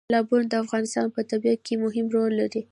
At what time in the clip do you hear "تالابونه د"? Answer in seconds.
0.09-0.53